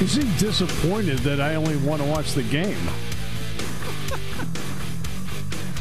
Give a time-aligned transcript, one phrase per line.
[0.00, 2.78] You seem disappointed that I only want to watch the game.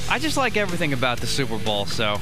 [0.09, 2.13] I just like everything about the Super Bowl, so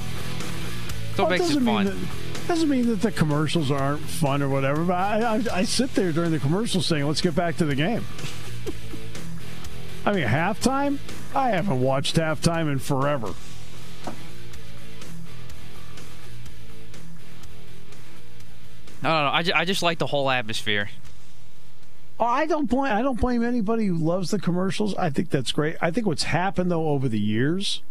[1.16, 1.86] what Well, makes it doesn't mean fun.
[1.86, 4.84] that- doesn't mean that the commercials aren't fun or whatever.
[4.86, 7.76] But I, I, I sit there during the commercials saying, "Let's get back to the
[7.76, 8.06] game."
[10.06, 11.00] I mean, halftime.
[11.36, 13.34] I haven't watched halftime in forever.
[19.04, 19.32] I don't know.
[19.32, 20.90] I, ju- I just like the whole atmosphere.
[22.20, 22.92] Oh, I don't blame.
[22.92, 24.96] I don't blame anybody who loves the commercials.
[24.96, 25.76] I think that's great.
[25.82, 27.84] I think what's happened though over the years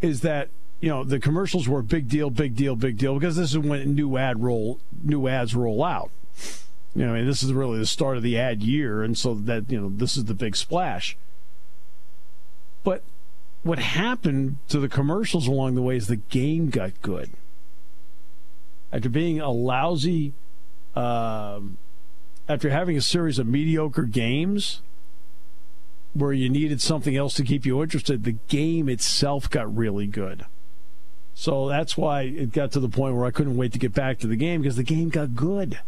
[0.00, 3.36] is that you know the commercials were a big deal, big deal, big deal because
[3.36, 6.10] this is when new ad roll, new ads roll out.
[6.94, 9.34] You know, I mean, this is really the start of the ad year, and so
[9.34, 11.16] that you know this is the big splash.
[12.84, 13.02] But
[13.64, 17.30] what happened to the commercials along the way is the game got good.
[18.92, 20.34] After being a lousy.
[20.94, 21.78] Um,
[22.52, 24.82] after having a series of mediocre games
[26.12, 30.44] where you needed something else to keep you interested, the game itself got really good.
[31.32, 34.18] So that's why it got to the point where I couldn't wait to get back
[34.18, 35.80] to the game because the game got good.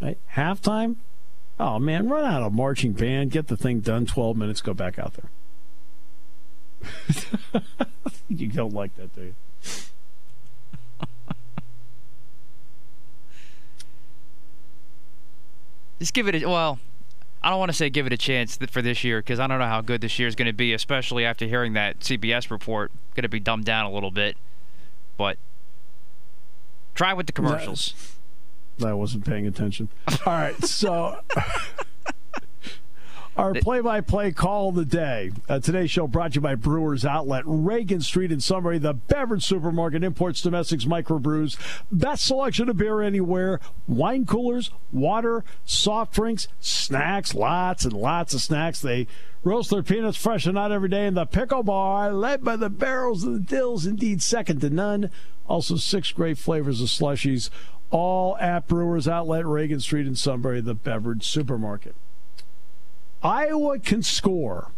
[0.00, 0.16] Right?
[0.32, 0.96] Halftime?
[1.60, 4.98] Oh man, run out a marching band, get the thing done, 12 minutes, go back
[4.98, 5.30] out there.
[8.28, 9.34] you don't like that, do you?
[15.98, 16.78] Just give it a well.
[17.42, 19.58] I don't want to say give it a chance for this year because I don't
[19.58, 22.90] know how good this year is going to be, especially after hearing that CBS report.
[23.14, 24.36] Going to be dumbed down a little bit,
[25.16, 25.38] but
[26.94, 27.94] try with the commercials.
[28.84, 29.88] I wasn't paying attention.
[30.26, 31.20] All right, so
[33.38, 35.30] our play-by-play call of the day.
[35.48, 39.44] Uh, today's show brought to you by Brewers Outlet, Reagan Street in Sunbury, the beverage
[39.44, 41.56] supermarket, imports, domestics, microbrews,
[41.92, 48.42] best selection of beer anywhere, wine coolers, water, soft drinks, snacks, lots and lots of
[48.42, 48.80] snacks.
[48.80, 49.06] They
[49.44, 52.70] roast their peanuts fresh and not every day in the pickle bar, led by the
[52.70, 55.10] barrels of the dills, indeed second to none.
[55.46, 57.50] Also, six great flavors of slushies
[57.90, 61.94] all at Brewers Outlet, Reagan Street in Sunbury, the beverage supermarket.
[63.22, 64.70] Iowa can score.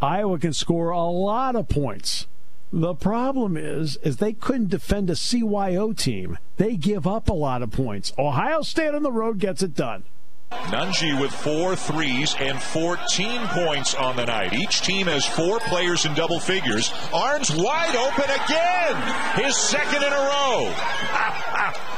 [0.00, 2.26] Iowa can score a lot of points.
[2.72, 6.38] The problem is, is they couldn't defend a CYO team.
[6.56, 8.14] They give up a lot of points.
[8.18, 10.04] Ohio State on the road gets it done.
[10.50, 14.54] Nunji with four threes and 14 points on the night.
[14.54, 16.90] Each team has four players in double figures.
[17.12, 19.44] Arms wide open again.
[19.44, 20.74] His second in a row.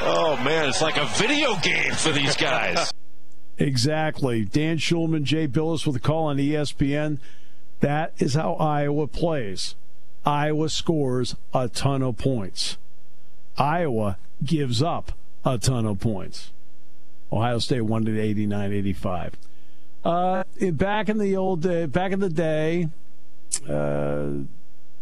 [0.00, 2.90] Oh man, it's like a video game for these guys.
[3.58, 4.44] Exactly.
[4.44, 7.18] Dan Shulman, Jay Bilas with a call on ESPN.
[7.80, 9.74] That is how Iowa plays.
[10.24, 12.76] Iowa scores a ton of points.
[13.56, 15.12] Iowa gives up
[15.44, 16.52] a ton of points.
[17.32, 19.34] Ohio State won it 89 85.
[20.04, 22.88] Uh, back in the old day, back in the day,
[23.68, 24.28] uh,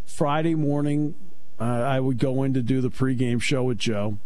[0.05, 1.15] Friday morning,
[1.59, 4.17] uh, I would go in to do the pregame show with Joe,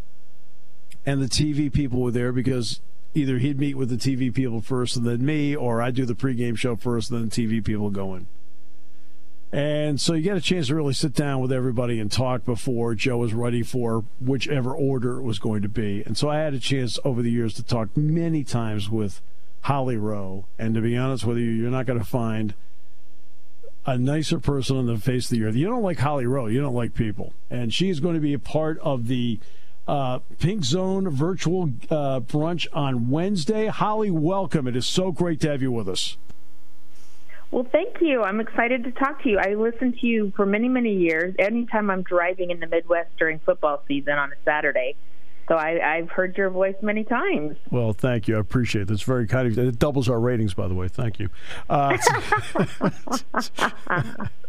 [1.05, 2.79] and the TV people were there because
[3.13, 6.15] either he'd meet with the TV people first and then me, or I'd do the
[6.15, 8.27] pregame show first and then the TV people go in.
[9.53, 12.95] And so you get a chance to really sit down with everybody and talk before
[12.95, 16.03] Joe was ready for whichever order it was going to be.
[16.05, 19.21] And so I had a chance over the years to talk many times with
[19.61, 20.45] Holly Rowe.
[20.57, 22.53] And to be honest with you, you're not going to find
[23.85, 25.55] a nicer person on the face of the earth.
[25.55, 27.33] You don't like Holly Rowe, you don't like people.
[27.49, 29.39] And she's going to be a part of the
[29.87, 33.67] uh, Pink Zone virtual uh, brunch on Wednesday.
[33.67, 34.67] Holly, welcome.
[34.67, 36.17] It is so great to have you with us.
[37.51, 38.23] Well, thank you.
[38.23, 39.37] I'm excited to talk to you.
[39.37, 41.35] I listened to you for many, many years.
[41.37, 44.95] Anytime I'm driving in the Midwest during football season on a Saturday.
[45.49, 47.57] So I, I've heard your voice many times.
[47.69, 48.37] Well, thank you.
[48.37, 48.87] I appreciate it.
[48.87, 49.67] That's very kind of you.
[49.67, 50.87] It doubles our ratings, by the way.
[50.87, 51.29] Thank you.
[51.69, 51.97] Uh,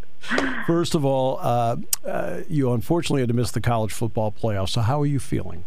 [0.67, 1.77] first of all, uh,
[2.07, 4.71] uh, you unfortunately had to miss the college football playoffs.
[4.71, 5.65] So, how are you feeling?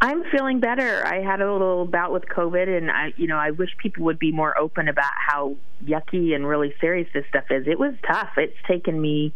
[0.00, 1.06] I'm feeling better.
[1.06, 4.18] I had a little bout with COVID, and I, you know, I wish people would
[4.18, 7.66] be more open about how yucky and really serious this stuff is.
[7.66, 8.30] It was tough.
[8.36, 9.32] It's taken me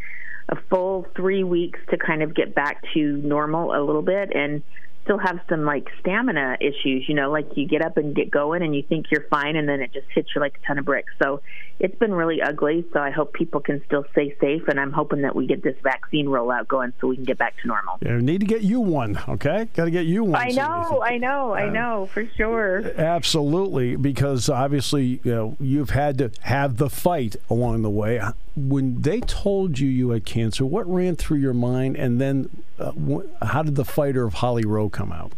[0.48, 4.62] a full three weeks to kind of get back to normal a little bit, and
[5.04, 7.08] still have some like stamina issues.
[7.08, 9.66] You know, like you get up and get going, and you think you're fine, and
[9.66, 11.12] then it just hits you like a ton of bricks.
[11.22, 11.40] So
[11.80, 12.84] it's been really ugly.
[12.92, 15.76] So I hope people can still stay safe, and I'm hoping that we get this
[15.82, 17.98] vaccine rollout going so we can get back to normal.
[18.02, 19.20] Yeah, need to get you one.
[19.28, 20.40] Okay, got to get you one.
[20.40, 22.82] I know, I know, I know for sure.
[22.96, 28.20] Absolutely, because obviously you know you've had to have the fight along the way.
[28.56, 32.90] When they told you you had cancer, what ran through your mind, and then uh,
[32.92, 35.32] wh- how did the fighter of Holly Rowe come out?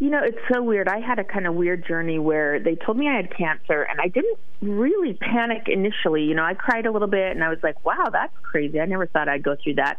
[0.00, 0.88] You know, it's so weird.
[0.88, 4.00] I had a kind of weird journey where they told me I had cancer, and
[4.00, 6.22] I didn't really panic initially.
[6.22, 8.80] You know, I cried a little bit, and I was like, "Wow, that's crazy.
[8.80, 9.98] I never thought I'd go through that."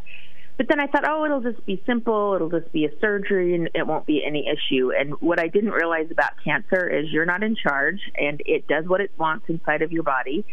[0.58, 2.34] But then I thought, oh, it'll just be simple.
[2.36, 4.92] It'll just be a surgery and it won't be any issue.
[4.96, 8.86] And what I didn't realize about cancer is you're not in charge and it does
[8.86, 10.46] what it wants inside of your body.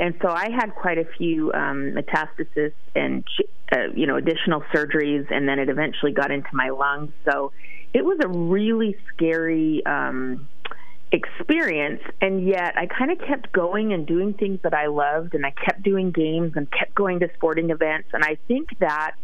[0.00, 3.24] And so I had quite a few um, metastasis and,
[3.72, 5.30] uh, you know, additional surgeries.
[5.30, 7.12] And then it eventually got into my lungs.
[7.30, 7.52] So
[7.94, 10.48] it was a really scary um,
[11.12, 12.02] experience.
[12.20, 15.34] And yet I kind of kept going and doing things that I loved.
[15.34, 18.08] And I kept doing games and kept going to sporting events.
[18.12, 19.14] And I think that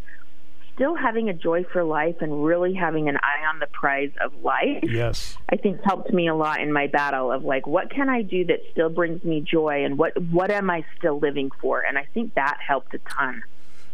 [0.79, 4.33] still having a joy for life and really having an eye on the prize of
[4.45, 4.85] life.
[4.85, 5.37] Yes.
[5.49, 8.45] I think helped me a lot in my battle of like what can I do
[8.45, 11.81] that still brings me joy and what what am I still living for?
[11.81, 13.43] And I think that helped a ton.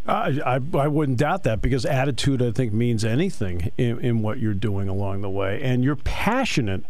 [0.06, 4.38] I, I, I wouldn't doubt that because attitude, I think, means anything in, in what
[4.38, 5.62] you're doing along the way.
[5.62, 6.84] And you're passionate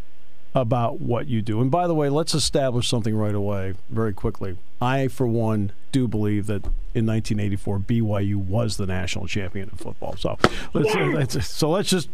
[0.54, 1.60] about what you do.
[1.60, 4.56] And by the way, let's establish something right away, very quickly.
[4.80, 6.64] I, for one, do believe that
[6.94, 10.14] in 1984 BYU was the national champion in football.
[10.16, 10.38] So
[10.72, 11.06] let's, Yeah.
[11.14, 12.08] let's so let's just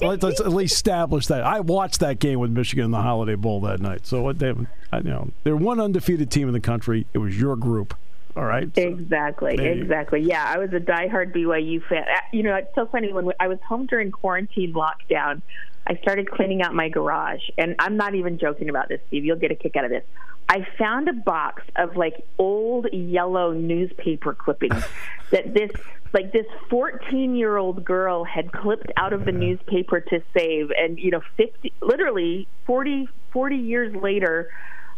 [0.00, 1.42] let, us at least establish that.
[1.42, 4.06] I watched that game with Michigan in the Holiday Bowl that night.
[4.06, 4.54] So what they,
[4.90, 7.06] I, you know, they're one undefeated team in the country.
[7.12, 7.94] It was your group.
[8.36, 8.68] All right.
[8.74, 10.20] So- Exactly, exactly.
[10.20, 12.02] Yeah, I was a diehard BYU fan.
[12.04, 15.42] Uh, You know, it's so funny when I was home during quarantine lockdown.
[15.86, 19.24] I started cleaning out my garage, and I'm not even joking about this, Steve.
[19.24, 20.04] You'll get a kick out of this.
[20.48, 24.84] I found a box of like old yellow newspaper clippings
[25.30, 25.70] that this
[26.12, 30.98] like this 14 year old girl had clipped out of the newspaper to save and
[30.98, 34.50] you know 50 literally 40 40 years later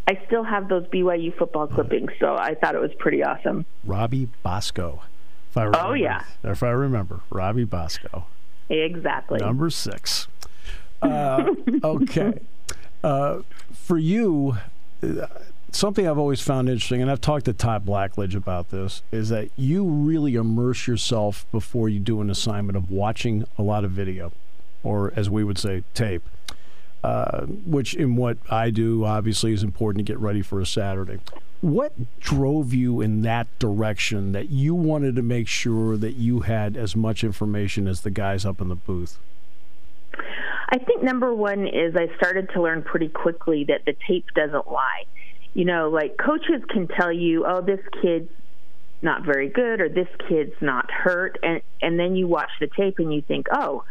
[0.06, 4.28] I still have those BYU football clippings so I thought it was pretty awesome Robbie
[4.42, 5.02] Bosco.
[5.50, 6.24] If I remember, Oh, yeah.
[6.42, 8.26] If I remember, Robbie Bosco,
[8.68, 10.26] exactly number six.
[11.00, 11.44] Uh,
[11.84, 12.40] okay.
[13.02, 13.40] Uh,
[13.72, 14.56] for you,
[15.02, 15.26] uh,
[15.70, 19.50] something I've always found interesting, and I've talked to Todd Blackledge about this, is that
[19.56, 24.32] you really immerse yourself before you do an assignment of watching a lot of video,
[24.82, 26.22] or as we would say, tape.
[27.04, 31.18] Uh, which, in what I do, obviously is important to get ready for a Saturday.
[31.60, 36.78] What drove you in that direction that you wanted to make sure that you had
[36.78, 39.18] as much information as the guys up in the booth?
[40.70, 44.72] I think number one is I started to learn pretty quickly that the tape doesn't
[44.72, 45.04] lie.
[45.52, 48.30] You know, like coaches can tell you, oh, this kid's
[49.02, 52.98] not very good or this kid's not hurt and and then you watch the tape
[52.98, 53.84] and you think, "Oh,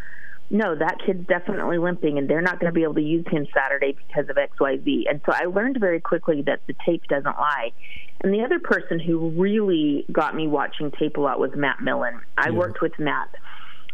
[0.49, 3.47] no, that kid's definitely limping and they're not going to be able to use him
[3.53, 7.71] Saturday because of XYZ." And so I learned very quickly that the tape doesn't lie.
[8.21, 12.21] And the other person who really got me watching tape a lot was Matt Millen.
[12.37, 13.29] I worked with Matt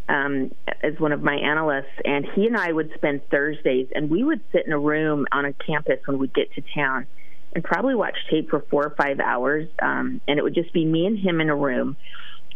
[0.10, 0.52] um,
[0.84, 4.42] as one of my analysts, and he and I would spend Thursdays, and we would
[4.52, 7.06] sit in a room on a campus when we'd get to town,
[7.54, 10.84] and probably watch tape for four or five hours, um, and it would just be
[10.84, 11.96] me and him in a room.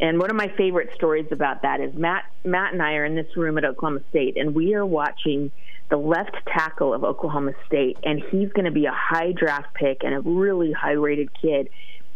[0.00, 2.24] And one of my favorite stories about that is Matt.
[2.44, 5.52] Matt and I are in this room at Oklahoma State, and we are watching
[5.90, 9.98] the left tackle of Oklahoma State, and he's going to be a high draft pick
[10.02, 11.68] and a really high rated kid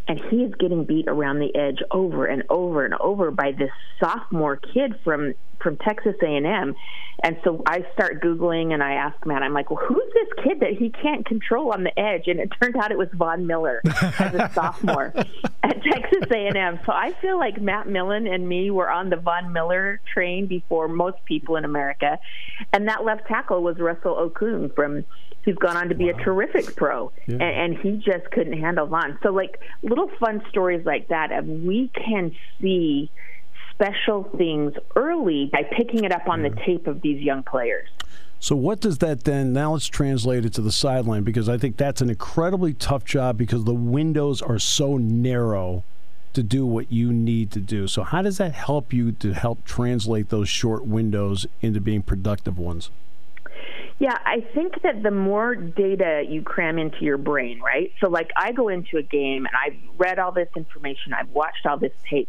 [0.08, 3.70] and he is getting beat around the edge over and over and over by this
[4.00, 6.74] sophomore kid from from Texas A&M.
[7.22, 10.60] And so I start googling and I ask Matt, I'm like, well, who's this kid
[10.60, 12.28] that he can't control on the edge?
[12.28, 15.12] And it turned out it was Von Miller as a sophomore
[15.62, 16.78] at Texas A&M.
[16.86, 20.86] So I feel like Matt Millen and me were on the Von Miller train before
[20.86, 22.20] most people in America.
[22.72, 25.04] And that left tackle was Russell Okung from
[25.44, 29.18] who's gone on to be a terrific pro, and, and he just couldn't handle Von.
[29.22, 33.10] So, like little fun stories like that, of we can see
[33.78, 37.88] special things early by picking it up on the tape of these young players.
[38.40, 39.52] So what does that then?
[39.52, 43.36] Now let's translate it to the sideline because I think that's an incredibly tough job
[43.36, 45.84] because the windows are so narrow
[46.34, 47.86] to do what you need to do.
[47.86, 52.58] So how does that help you to help translate those short windows into being productive
[52.58, 52.90] ones?
[54.00, 57.92] Yeah, I think that the more data you cram into your brain, right?
[58.00, 61.66] So, like, I go into a game and I've read all this information, I've watched
[61.66, 62.28] all this tape,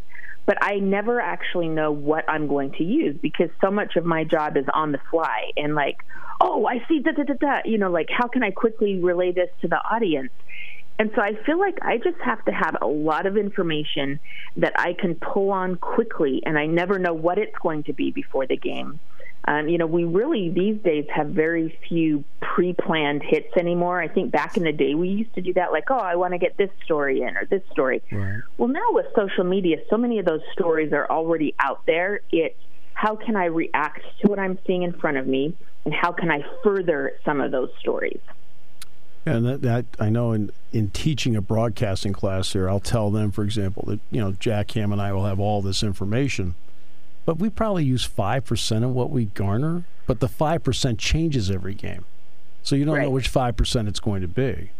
[0.49, 4.23] but I never actually know what I'm going to use because so much of my
[4.23, 5.97] job is on the fly and like,
[6.41, 7.59] oh, I see da da da da.
[7.65, 10.31] You know, like how can I quickly relay this to the audience?
[10.97, 14.19] And so I feel like I just have to have a lot of information
[14.55, 18.09] that I can pull on quickly, and I never know what it's going to be
[18.09, 18.99] before the game.
[19.45, 23.99] Um, you know, we really these days have very few pre-planned hits anymore.
[23.99, 26.33] I think back in the day we used to do that, like, oh, I want
[26.33, 28.03] to get this story in or this story.
[28.11, 28.41] Right.
[28.57, 32.21] Well, now with social media, so many of those stories are already out there.
[32.31, 32.55] It's
[32.93, 35.55] how can I react to what I'm seeing in front of me,
[35.85, 38.19] and how can I further some of those stories.
[39.25, 43.31] And that, that, I know in, in teaching a broadcasting class here, I'll tell them,
[43.31, 46.55] for example, that you know Jack Ham and I will have all this information,
[47.25, 49.83] but we probably use five percent of what we garner.
[50.07, 52.05] But the five percent changes every game,
[52.63, 53.03] so you don't right.
[53.03, 54.71] know which five percent it's going to be.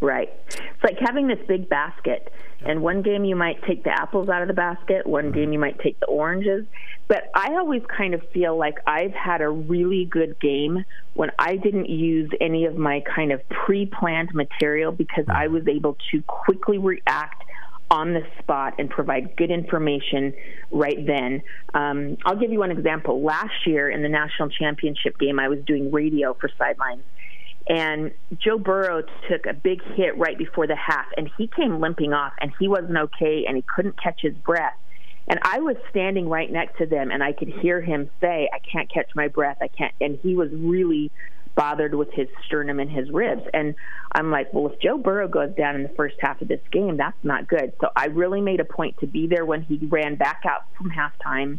[0.00, 0.32] Right.
[0.48, 2.32] It's like having this big basket,
[2.64, 5.34] and one game you might take the apples out of the basket, one mm-hmm.
[5.34, 6.66] game you might take the oranges.
[7.08, 10.84] But I always kind of feel like I've had a really good game
[11.14, 15.66] when I didn't use any of my kind of pre planned material because I was
[15.66, 17.44] able to quickly react
[17.90, 20.34] on the spot and provide good information
[20.70, 21.42] right then.
[21.74, 23.22] Um, I'll give you one example.
[23.22, 27.02] Last year in the national championship game, I was doing radio for Sidelines
[27.68, 32.14] and Joe Burrow took a big hit right before the half, and he came limping
[32.14, 34.76] off, and he wasn't okay, and he couldn't catch his breath.
[35.30, 38.58] And I was standing right next to them, and I could hear him say, "I
[38.60, 39.58] can't catch my breath.
[39.60, 41.10] I can't." And he was really
[41.58, 43.42] bothered with his sternum and his ribs.
[43.52, 43.74] And
[44.12, 46.96] I'm like, well, if Joe Burrow goes down in the first half of this game,
[46.96, 47.72] that's not good.
[47.80, 50.90] So I really made a point to be there when he ran back out from
[50.90, 51.58] halftime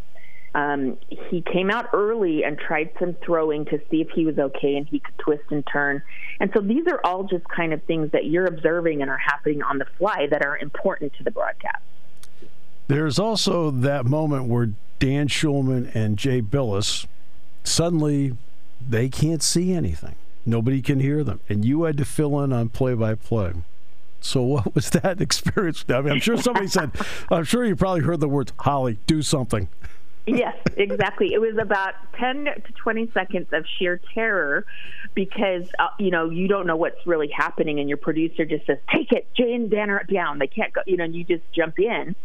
[0.56, 0.98] um,
[1.30, 4.88] he came out early and tried some throwing to see if he was okay and
[4.88, 6.02] he could twist and turn.
[6.40, 9.62] And so these are all just kind of things that you're observing and are happening
[9.62, 11.84] on the fly that are important to the broadcast.
[12.88, 17.06] There's also that moment where Dan Shulman and Jay Bilas
[17.64, 18.36] suddenly
[18.88, 20.16] they can't see anything.
[20.46, 23.54] Nobody can hear them, and you had to fill in on play-by-play.
[24.22, 25.86] So what was that experience?
[25.90, 26.92] I mean, I'm sure somebody said,
[27.30, 29.70] I'm sure you probably heard the words, "Holly, do something."
[30.38, 31.34] yes, exactly.
[31.34, 34.66] It was about 10 to 20 seconds of sheer terror
[35.16, 38.78] because, uh, you know, you don't know what's really happening, and your producer just says,
[38.94, 40.40] take it, Jane Danner down.
[40.40, 42.16] They can't go, you know, and you just jump in.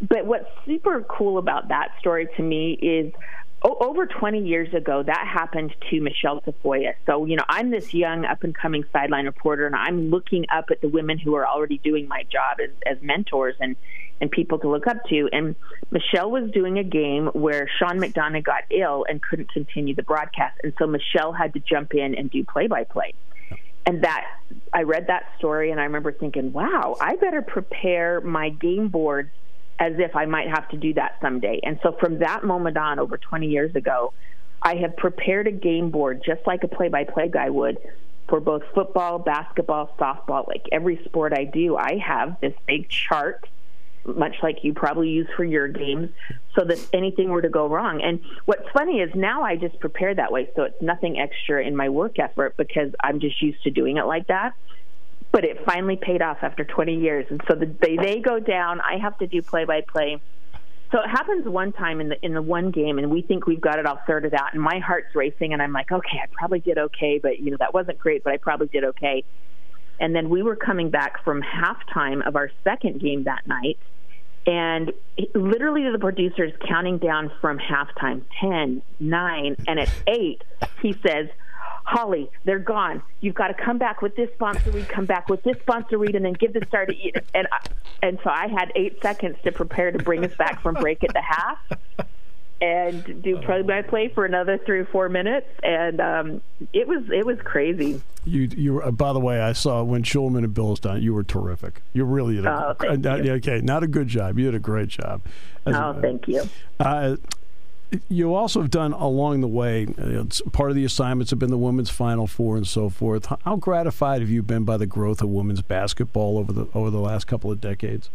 [0.00, 3.12] But what's super cool about that story to me is
[3.62, 6.94] over 20 years ago, that happened to Michelle Tafoya.
[7.06, 10.66] So, you know, I'm this young up and coming sideline reporter, and I'm looking up
[10.70, 13.76] at the women who are already doing my job as, as mentors and,
[14.20, 15.28] and people to look up to.
[15.32, 15.56] And
[15.90, 20.58] Michelle was doing a game where Sean McDonough got ill and couldn't continue the broadcast.
[20.62, 23.12] And so Michelle had to jump in and do play by play.
[23.84, 24.24] And that
[24.72, 29.30] I read that story and I remember thinking, wow, I better prepare my game boards
[29.80, 31.58] as if I might have to do that someday.
[31.64, 34.12] And so from that moment on, over 20 years ago,
[34.62, 37.78] I have prepared a game board just like a play by play guy would
[38.28, 41.76] for both football, basketball, softball, like every sport I do.
[41.76, 43.48] I have this big chart
[44.04, 46.10] much like you probably use for your games,
[46.54, 48.00] so that anything were to go wrong.
[48.02, 51.76] And what's funny is now I just prepare that way, so it's nothing extra in
[51.76, 54.54] my work effort because I'm just used to doing it like that.
[55.32, 58.80] But it finally paid off after 20 years, and so the, they they go down.
[58.80, 60.20] I have to do play by play.
[60.90, 63.60] So it happens one time in the in the one game, and we think we've
[63.60, 66.58] got it all sorted out, and my heart's racing, and I'm like, okay, I probably
[66.60, 69.24] did okay, but you know that wasn't great, but I probably did okay.
[70.00, 73.78] And then we were coming back from halftime of our second game that night.
[74.46, 74.92] And
[75.34, 80.42] literally, the producer's counting down from halftime 10, 9, and at 8,
[80.80, 81.28] he says,
[81.90, 83.02] Holly, they're gone.
[83.20, 86.14] You've got to come back with this sponsor read, come back with this sponsor read,
[86.14, 87.16] and then give the star to eat.
[87.34, 87.58] And I,
[88.00, 91.12] and so I had eight seconds to prepare to bring us back from break at
[91.12, 91.58] the half
[92.60, 96.40] and do play by play for another three or four minutes, and um,
[96.72, 98.00] it was it was crazy.
[98.24, 101.02] You you uh, by the way, I saw when Shulman and Bill done.
[101.02, 101.82] You were terrific.
[101.92, 102.46] You really did.
[102.46, 103.32] A, oh, thank uh, you.
[103.32, 104.38] Okay, not a good job.
[104.38, 105.22] You did a great job.
[105.66, 106.48] As, oh, thank you.
[106.78, 107.16] Uh,
[108.08, 109.86] you also have done along the way.
[109.98, 113.26] Uh, part of the assignments have been the women's Final Four and so forth.
[113.44, 117.00] How gratified have you been by the growth of women's basketball over the over the
[117.00, 118.10] last couple of decades?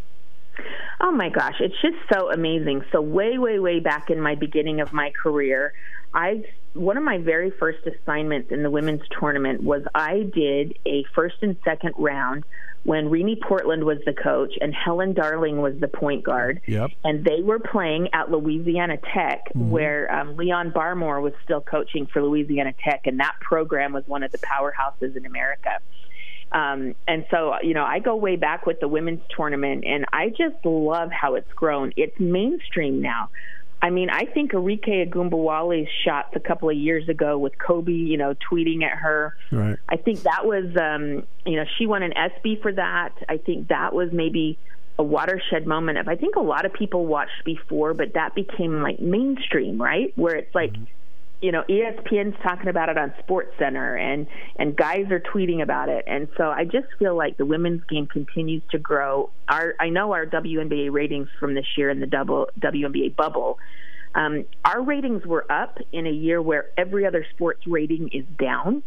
[1.02, 2.84] Oh my gosh, it's just so amazing.
[2.92, 5.74] So way, way, way back in my beginning of my career,
[6.14, 11.04] I one of my very first assignments in the women's tournament was I did a
[11.14, 12.46] first and second round
[12.86, 16.62] when Rene Portland was the coach and Helen Darling was the point guard.
[16.68, 16.92] Yep.
[17.04, 19.72] And they were playing at Louisiana Tech, mm-hmm.
[19.72, 24.22] where um, Leon Barmore was still coaching for Louisiana Tech, and that program was one
[24.22, 25.80] of the powerhouses in America.
[26.52, 30.30] Um, and so, you know, I go way back with the women's tournament, and I
[30.30, 31.92] just love how it's grown.
[31.98, 33.30] It's mainstream now.
[33.82, 38.18] I mean, I think Arike Ogunbowale's shots a couple of years ago with Kobe, you
[38.18, 39.36] know, tweeting at her.
[39.52, 39.78] Right.
[39.88, 43.14] I think that was, um, you know, she won an ESPY for that.
[43.30, 44.58] I think that was maybe
[44.98, 48.82] a watershed moment of I think a lot of people watched before, but that became
[48.82, 50.14] like mainstream, right?
[50.16, 50.84] Where it's like, mm-hmm.
[51.42, 54.28] You know, ESPN's talking about it on Sports Center, and
[54.58, 58.08] and guys are tweeting about it, and so I just feel like the women's game
[58.08, 59.30] continues to grow.
[59.48, 63.60] Our I know our WNBA ratings from this year in the double WNBA bubble.
[64.14, 68.82] Um, our ratings were up in a year where every other sports rating is down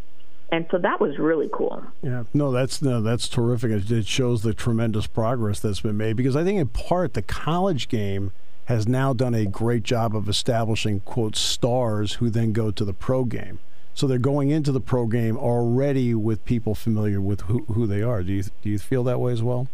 [0.50, 1.82] and so that was really cool.
[2.02, 3.70] Yeah, no, that's no, that's terrific.
[3.70, 7.88] It shows the tremendous progress that's been made because I think in part the college
[7.88, 8.32] game
[8.68, 12.92] has now done a great job of establishing quote stars who then go to the
[12.92, 13.58] pro game.
[13.94, 18.02] So they're going into the pro game already with people familiar with who, who they
[18.02, 18.22] are.
[18.22, 19.68] Do you do you feel that way as well?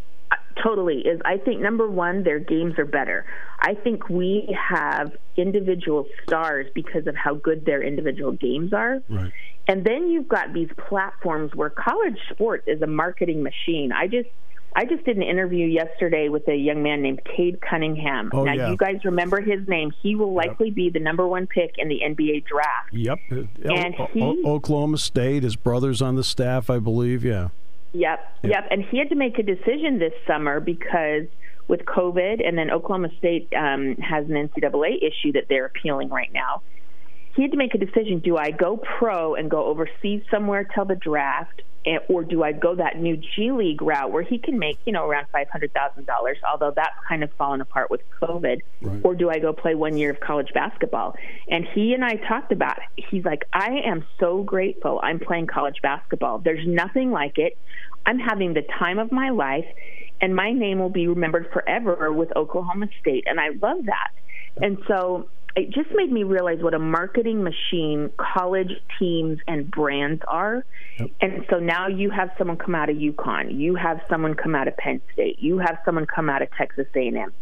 [0.62, 1.00] Totally.
[1.00, 3.26] Is I think number one, their games are better.
[3.58, 9.02] I think we have individual stars because of how good their individual games are.
[9.08, 9.32] Right.
[9.66, 13.90] And then you've got these platforms where college sports is a marketing machine.
[13.90, 14.28] I just
[14.76, 18.30] I just did an interview yesterday with a young man named Cade Cunningham.
[18.32, 18.70] Oh, now, yeah.
[18.70, 19.92] you guys remember his name.
[20.02, 20.74] He will likely yep.
[20.74, 22.92] be the number one pick in the NBA draft.
[22.92, 23.18] Yep.
[23.30, 27.24] And o- he, o- Oklahoma State, his brother's on the staff, I believe.
[27.24, 27.48] Yeah.
[27.92, 28.52] Yep, yep.
[28.52, 28.68] Yep.
[28.72, 31.26] And he had to make a decision this summer because
[31.68, 36.32] with COVID, and then Oklahoma State um, has an NCAA issue that they're appealing right
[36.32, 36.62] now
[37.34, 40.84] he had to make a decision do I go pro and go overseas somewhere till
[40.84, 41.62] the draft,
[42.08, 45.04] or do I go that new G League route where he can make, you know,
[45.06, 46.06] around $500,000,
[46.50, 49.00] although that's kind of fallen apart with COVID, right.
[49.02, 51.14] or do I go play one year of college basketball?
[51.48, 53.04] And he and I talked about it.
[53.10, 56.38] He's like, I am so grateful I'm playing college basketball.
[56.38, 57.58] There's nothing like it.
[58.06, 59.66] I'm having the time of my life,
[60.20, 63.24] and my name will be remembered forever with Oklahoma State.
[63.26, 64.10] And I love that.
[64.62, 70.22] And so it just made me realize what a marketing machine college teams and brands
[70.26, 70.64] are.
[70.98, 71.10] Yep.
[71.20, 74.66] And so now you have someone come out of UConn, you have someone come out
[74.66, 77.32] of Penn State, you have someone come out of Texas A&M.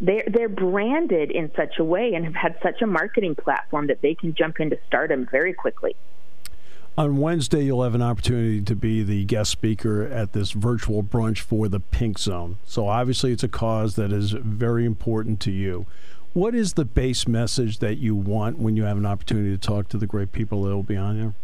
[0.00, 4.02] They're they're branded in such a way and have had such a marketing platform that
[4.02, 5.94] they can jump into stardom very quickly.
[6.98, 11.38] On Wednesday, you'll have an opportunity to be the guest speaker at this virtual brunch
[11.38, 12.58] for the Pink Zone.
[12.66, 15.86] So obviously, it's a cause that is very important to you.
[16.34, 19.88] What is the base message that you want when you have an opportunity to talk
[19.88, 21.34] to the great people that will be on here?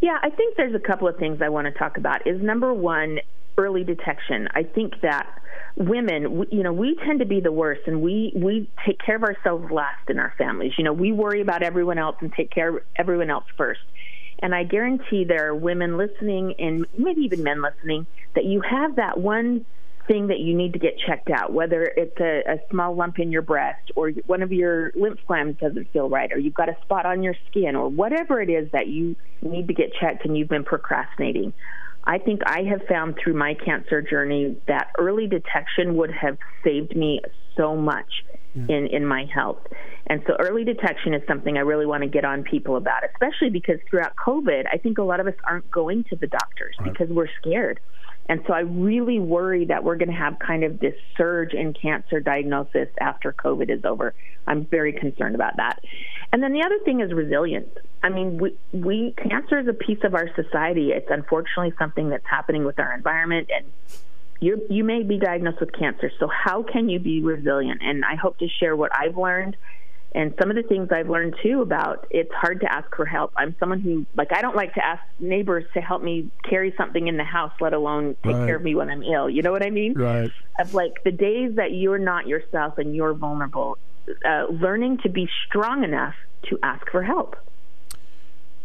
[0.00, 2.26] Yeah, I think there's a couple of things I want to talk about.
[2.26, 3.20] Is number one,
[3.56, 4.48] early detection.
[4.52, 5.28] I think that
[5.76, 9.22] women, you know, we tend to be the worst, and we we take care of
[9.22, 10.72] ourselves last in our families.
[10.76, 13.80] You know, we worry about everyone else and take care of everyone else first.
[14.40, 18.96] And I guarantee there are women listening, and maybe even men listening, that you have
[18.96, 19.66] that one
[20.10, 23.30] thing that you need to get checked out, whether it's a, a small lump in
[23.30, 26.76] your breast or one of your lymph glands doesn't feel right, or you've got a
[26.82, 30.36] spot on your skin, or whatever it is that you need to get checked and
[30.36, 31.52] you've been procrastinating.
[32.02, 36.96] I think I have found through my cancer journey that early detection would have saved
[36.96, 37.20] me
[37.56, 39.60] so much in, in my health.
[40.06, 43.50] And so early detection is something I really want to get on people about, especially
[43.50, 46.92] because throughout COVID, I think a lot of us aren't going to the doctors right.
[46.92, 47.78] because we're scared.
[48.30, 51.74] And so I really worry that we're going to have kind of this surge in
[51.74, 54.14] cancer diagnosis after COVID is over.
[54.46, 55.80] I'm very concerned about that.
[56.32, 57.70] And then the other thing is resilience.
[58.04, 60.92] I mean, we, we cancer is a piece of our society.
[60.92, 63.66] It's unfortunately something that's happening with our environment and
[64.38, 66.12] you you may be diagnosed with cancer.
[66.20, 67.82] So how can you be resilient?
[67.82, 69.56] And I hope to share what I've learned
[70.12, 73.32] and some of the things I've learned too about it's hard to ask for help.
[73.36, 77.06] I'm someone who like I don't like to ask neighbors to help me carry something
[77.06, 78.46] in the house, let alone take right.
[78.46, 79.30] care of me when I'm ill.
[79.30, 79.94] You know what I mean?
[79.94, 80.30] Right.
[80.58, 83.78] Of like the days that you're not yourself and you're vulnerable,
[84.24, 86.14] uh, learning to be strong enough
[86.48, 87.36] to ask for help.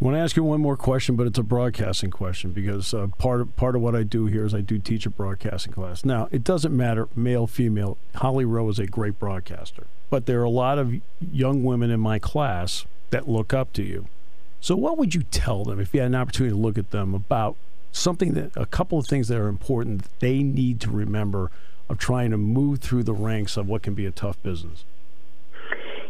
[0.02, 3.08] I want to ask you one more question, but it's a broadcasting question because uh,
[3.18, 6.04] part of, part of what I do here is I do teach a broadcasting class.
[6.04, 7.98] Now, it doesn't matter male, female.
[8.16, 12.00] Holly Rowe is a great broadcaster, but there are a lot of young women in
[12.00, 14.08] my class that look up to you.
[14.62, 17.14] So, what would you tell them if you had an opportunity to look at them
[17.14, 17.56] about
[17.92, 21.52] something that a couple of things that are important that they need to remember
[21.90, 24.84] of trying to move through the ranks of what can be a tough business?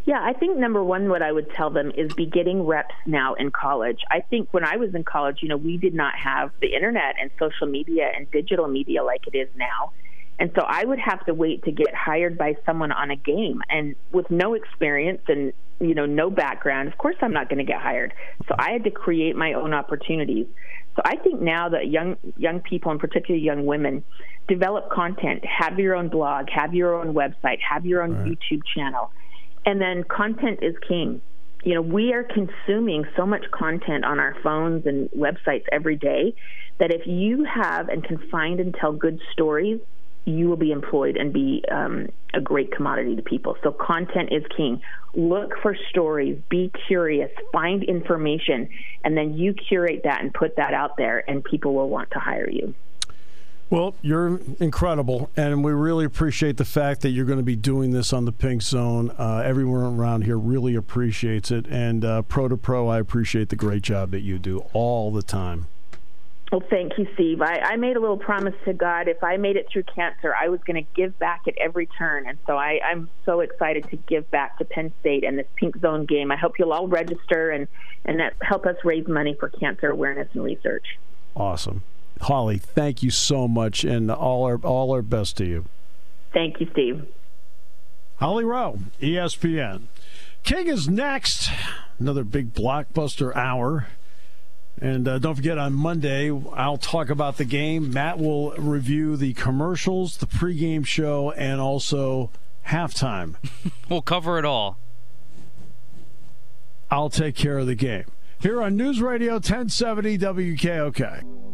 [0.05, 3.33] Yeah, I think number one, what I would tell them is be getting reps now
[3.33, 4.01] in college.
[4.11, 7.15] I think when I was in college, you know, we did not have the internet
[7.19, 9.91] and social media and digital media like it is now.
[10.37, 13.61] And so I would have to wait to get hired by someone on a game.
[13.69, 17.71] And with no experience and, you know, no background, of course I'm not going to
[17.71, 18.13] get hired.
[18.47, 20.47] So I had to create my own opportunities.
[20.95, 24.03] So I think now that young young people, and particularly young women,
[24.47, 28.37] develop content, have your own blog, have your own website, have your own right.
[28.37, 29.11] YouTube channel,
[29.65, 31.21] and then content is king.
[31.63, 36.35] You know, we are consuming so much content on our phones and websites every day
[36.77, 39.79] that if you have and can find and tell good stories,
[40.25, 43.55] you will be employed and be um, a great commodity to people.
[43.63, 44.81] So content is king.
[45.13, 48.69] Look for stories, be curious, find information,
[49.03, 52.19] and then you curate that and put that out there, and people will want to
[52.19, 52.73] hire you.
[53.69, 57.91] Well, you're incredible, and we really appreciate the fact that you're going to be doing
[57.91, 59.11] this on the Pink Zone.
[59.17, 63.55] Uh, everyone around here really appreciates it, and uh, Pro to Pro, I appreciate the
[63.55, 65.67] great job that you do all the time.
[66.51, 67.41] Well, thank you, Steve.
[67.41, 70.47] I, I made a little promise to God if I made it through cancer, I
[70.49, 72.27] was going to give back at every turn.
[72.27, 75.77] And so I, I'm so excited to give back to Penn State and this Pink
[75.81, 76.31] Zone game.
[76.31, 77.67] I hope you'll all register and,
[78.05, 80.85] and that help us raise money for cancer awareness and research.
[81.35, 81.81] Awesome.
[82.21, 85.65] Holly, thank you so much, and all our, all our best to you.
[86.31, 87.05] Thank you, Steve.
[88.17, 89.83] Holly Rowe, ESPN.
[90.43, 91.49] King is next.
[91.99, 93.87] Another big blockbuster hour.
[94.81, 97.93] And uh, don't forget, on Monday, I'll talk about the game.
[97.93, 102.29] Matt will review the commercials, the pregame show, and also
[102.67, 103.35] halftime.
[103.89, 104.77] we'll cover it all.
[106.91, 108.05] I'll take care of the game.
[108.41, 111.44] Here on News Radio 1070 WKOK.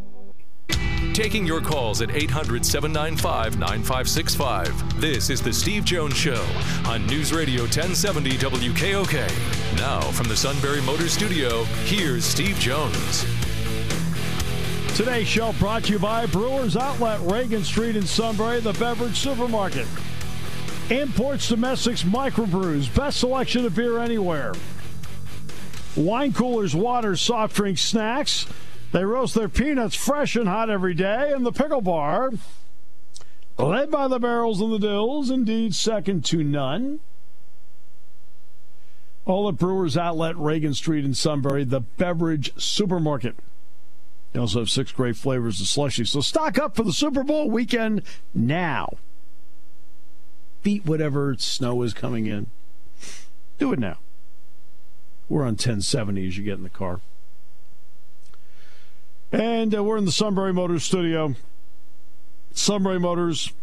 [1.14, 5.02] Taking your calls at 800 795 9565.
[5.02, 6.42] This is The Steve Jones Show
[6.86, 9.78] on News Radio 1070 WKOK.
[9.78, 13.26] Now, from the Sunbury Motor Studio, here's Steve Jones.
[14.96, 19.88] Today's show brought to you by Brewers Outlet, Reagan Street in Sunbury, the beverage supermarket.
[20.90, 24.54] Imports Domestics Microbrews, best selection of beer anywhere.
[25.98, 28.48] Wine coolers, water, soft drink, snacks.
[28.92, 32.32] They roast their peanuts fresh and hot every day, and the pickle bar,
[33.58, 37.00] led by the barrels and the dills, indeed second to none.
[39.26, 43.36] All at Brewers Outlet, Reagan Street in Sunbury, the beverage supermarket.
[44.34, 46.08] They also have six great flavors of slushies.
[46.08, 48.02] So stock up for the Super Bowl weekend
[48.34, 48.98] now.
[50.64, 52.48] Beat whatever snow is coming in.
[53.58, 53.98] Do it now.
[55.30, 57.00] We're on 1070 as you get in the car.
[59.32, 61.36] And uh, we're in the Sunbury Motors studio.
[62.54, 63.54] Sunbury Motors,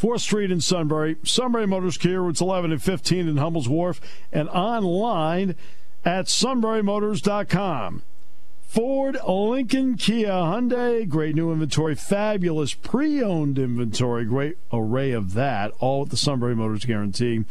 [0.00, 1.16] 4th Street in Sunbury.
[1.24, 4.00] Sunbury Motors Kia, routes 11 and 15 in Hummel's Wharf,
[4.32, 5.56] and online
[6.04, 8.02] at sunburymotors.com.
[8.62, 15.72] Ford, Lincoln, Kia, Hyundai, great new inventory, fabulous pre owned inventory, great array of that,
[15.80, 17.44] all with the Sunbury Motors guarantee.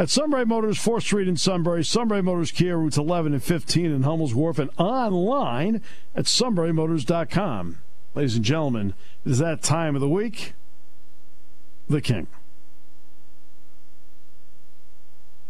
[0.00, 4.02] At Sunbury Motors, 4th Street in Sunbury, Sunbury Motors Kia, routes 11 and 15 in
[4.02, 5.82] Hummel's Wharf, and online
[6.16, 7.82] at sunburymotors.com.
[8.14, 8.94] Ladies and gentlemen,
[9.26, 10.54] it is that time of the week.
[11.90, 12.28] The King.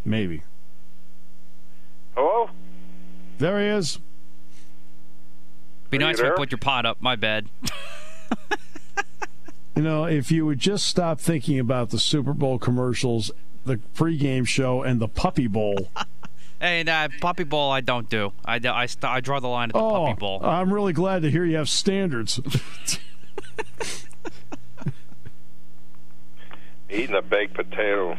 [0.04, 0.42] Maybe.
[2.16, 2.50] Hello?
[3.38, 4.00] There he is.
[5.90, 7.00] Be Are nice if I put your pot up.
[7.00, 7.48] My bad.
[9.76, 13.30] you know, if you would just stop thinking about the Super Bowl commercials
[13.64, 15.90] the pregame show and the Puppy Bowl.
[16.60, 18.32] and uh, Puppy Bowl, I don't do.
[18.44, 20.44] I, I, I draw the line at the oh, Puppy Bowl.
[20.44, 22.40] I'm really glad to hear you have standards.
[26.90, 28.16] Eating a baked potato.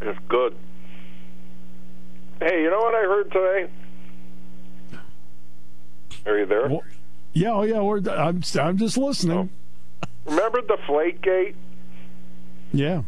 [0.00, 0.56] It's good.
[2.40, 3.70] Hey, you know what I heard today?
[6.26, 6.68] Are you there?
[6.68, 6.82] Well,
[7.32, 7.80] yeah, oh yeah.
[7.80, 9.38] We're, I'm I'm just listening.
[9.38, 9.48] Oh.
[10.24, 11.56] Remember the Flake Gate?
[12.72, 13.02] Yeah.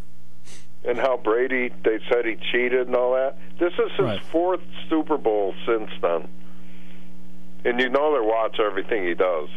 [0.84, 3.36] And how Brady, they said he cheated and all that.
[3.58, 4.22] This is his right.
[4.30, 6.28] fourth Super Bowl since then.
[7.64, 9.48] And you know they watch everything he does.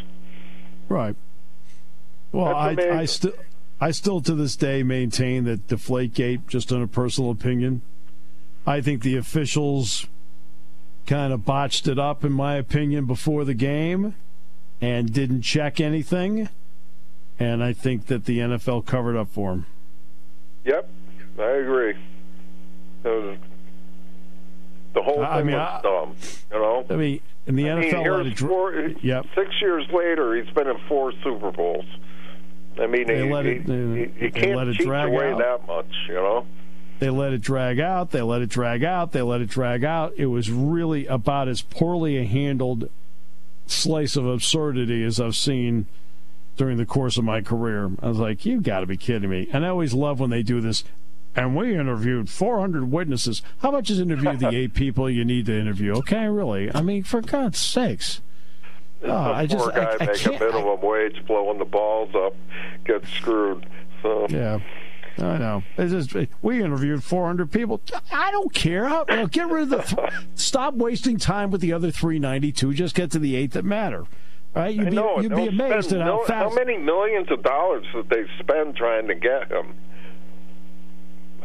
[0.87, 1.15] Right.
[2.31, 3.33] Well, I, I still,
[3.81, 7.81] I still to this day maintain that Deflategate, just on a personal opinion,
[8.65, 10.07] I think the officials
[11.05, 14.15] kind of botched it up, in my opinion, before the game
[14.81, 16.49] and didn't check anything.
[17.39, 19.65] And I think that the NFL covered up for him.
[20.67, 20.89] Yep,
[21.39, 21.93] I agree.
[23.05, 23.37] Was,
[24.93, 26.15] the whole thing I mean, was I, dumb.
[26.51, 26.85] You know.
[26.89, 29.25] I mean, in the I NFL, mean, four, yep.
[29.33, 31.85] six years later, he's been in four Super Bowls.
[32.77, 35.37] I mean, they he, let it, he, he can't let it cheat away out.
[35.39, 35.93] that much.
[36.09, 36.45] You know.
[36.99, 38.11] They let it drag out.
[38.11, 39.13] They let it drag out.
[39.13, 40.13] They let it drag out.
[40.17, 42.89] It was really about as poorly handled
[43.67, 45.85] slice of absurdity as I've seen
[46.57, 47.91] during the course of my career.
[48.01, 49.47] I was like, you've got to be kidding me.
[49.53, 50.83] And I always love when they do this
[51.37, 53.43] and we interviewed 400 witnesses.
[53.59, 55.93] How much is interview the eight people you need to interview?
[55.97, 56.73] Okay, really?
[56.73, 58.21] I mean, for God's sakes.
[59.03, 62.35] Oh, I just, poor guy I, I making minimum wage, blowing the balls up,
[62.85, 63.69] gets screwed.
[64.01, 64.59] So yeah.
[65.19, 65.63] I know.
[65.77, 67.81] It's just, we interviewed 400 people.
[68.11, 68.87] I don't care.
[68.87, 69.81] How, you get rid of the.
[69.81, 72.73] Th- stop wasting time with the other 392.
[72.73, 74.05] Just get to the eight that matter.
[74.57, 74.75] Right?
[74.75, 76.49] You'd, I know, be, you'd be amazed at how fast.
[76.49, 79.75] How many millions of dollars did they spend trying to get him?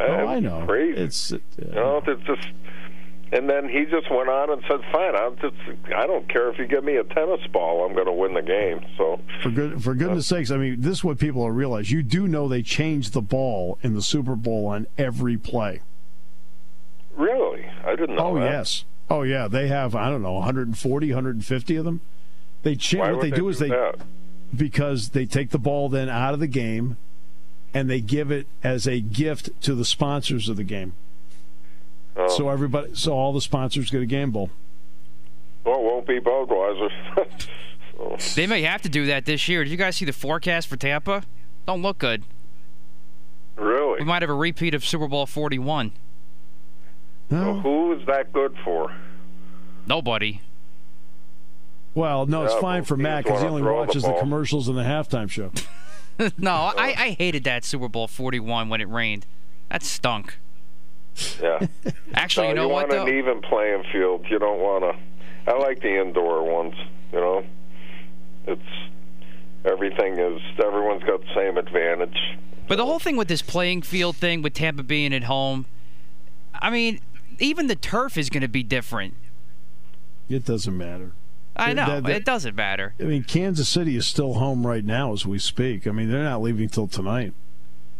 [0.01, 0.65] Oh, I know.
[0.67, 0.99] Crazy.
[0.99, 2.49] It's uh, you know, it's just.
[3.31, 5.55] And then he just went on and said, "Fine, I'm just.
[5.95, 7.85] I don't care if you give me a tennis ball.
[7.85, 10.81] I'm going to win the game." So for good, for goodness uh, sakes, I mean,
[10.81, 11.91] this is what people don't realize.
[11.91, 15.83] You do know they changed the ball in the Super Bowl on every play.
[17.15, 18.29] Really, I didn't know.
[18.29, 18.51] Oh that.
[18.51, 18.85] yes.
[19.11, 19.95] Oh yeah, they have.
[19.95, 22.01] I don't know, 140, 150 of them.
[22.63, 23.01] They change.
[23.01, 23.97] Why what they, they do, is they that?
[24.55, 26.97] because they take the ball then out of the game
[27.75, 30.93] and they give it as a gift to the sponsors of the game.
[32.17, 32.29] Oh.
[32.29, 34.51] So everybody, so all the sponsors get a game bowl.
[35.65, 36.91] Well, it won't be Budweiser.
[38.35, 39.63] They may have to do that this year.
[39.63, 41.23] Did you guys see the forecast for Tampa?
[41.67, 42.25] Don't look good.
[43.57, 44.01] Really?
[44.01, 45.93] We might have a repeat of Super Bowl 41.
[47.31, 47.39] No.
[47.39, 48.93] So who is that good for?
[49.87, 50.41] Nobody.
[51.95, 54.83] Well, no, it's fine for Matt because he only watches the, the, commercials and the
[54.83, 55.51] halftime show.
[56.39, 59.27] no, I, I hated that Super Bowl 41 when it rained.
[59.71, 60.39] That stunk.
[61.41, 61.67] Yeah.
[62.15, 62.89] Actually, no, you know you what?
[62.89, 64.27] want an even playing field.
[64.31, 65.51] You don't want to.
[65.51, 66.75] I like the indoor ones.
[67.13, 67.45] You know,
[68.47, 68.63] it's
[69.65, 72.19] everything is everyone's got the same advantage.
[72.69, 75.67] But the whole thing with this playing field thing with Tampa being at home,
[76.55, 77.01] I mean,
[77.39, 79.15] even the turf is going to be different.
[80.29, 81.13] It doesn't matter.
[81.55, 82.95] I know that, that, it doesn't matter.
[82.99, 85.87] I mean, Kansas City is still home right now as we speak.
[85.87, 87.35] I mean, they're not leaving till tonight.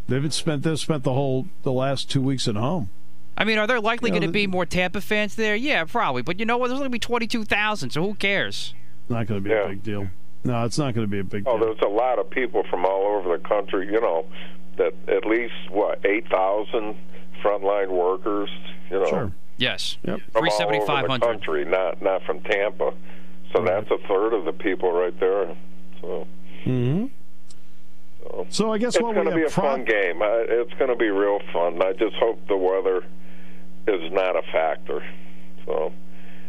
[0.09, 2.91] They've spent they've spent the whole the last two weeks at home.
[3.37, 5.57] I mean, are there likely you know, going to be more Tampa fans there?
[5.57, 6.23] Yeah, probably.
[6.23, 6.69] But you know what?
[6.69, 8.75] There's only going to be twenty-two thousand, so who cares?
[9.09, 9.65] Not going to be yeah.
[9.65, 10.09] a big deal.
[10.45, 11.45] No, it's not going to be a big.
[11.47, 11.67] Oh, deal.
[11.67, 13.87] there's a lot of people from all over the country.
[13.87, 14.27] You know,
[14.77, 16.97] that at least what eight thousand
[17.43, 18.51] frontline workers.
[18.91, 19.07] You know.
[19.07, 19.33] Sure.
[19.57, 19.99] Yes.
[20.03, 20.21] Yep.
[20.33, 22.95] From all over the country, not not from Tampa.
[23.53, 25.57] So that's a third of the people right there.
[26.01, 26.27] So.
[26.65, 27.07] Hmm.
[28.23, 30.23] So, so I guess it's going to be a pro- fun game.
[30.23, 31.83] I, It's going to be real fun.
[31.83, 33.05] I just hope the weather
[33.89, 35.05] is not a factor.
[35.67, 35.93] So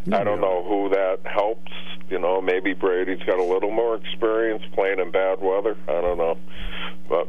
[0.06, 1.72] yeah, I don't know who that helps.
[2.10, 5.76] You know, maybe Brady's got a little more experience playing in bad weather.
[5.88, 6.38] I don't know,
[7.10, 7.28] but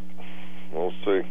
[0.73, 1.23] we'll see.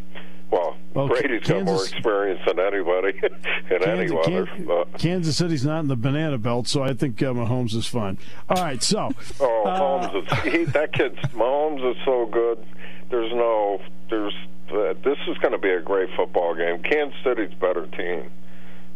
[0.54, 4.46] Well, well Brady's Kansas, got more experience than anybody in Kansas, any weather.
[4.46, 8.20] Kansas, Kansas City's not in the banana belt, so I think uh, Mahomes is fine.
[8.50, 12.63] All right, so oh, uh, Mahomes is, he, that kid's Mahomes is so good.
[13.10, 14.34] There's no, there's
[14.70, 16.84] uh, this is going to be a great football game.
[16.84, 18.30] Kansas City's better team,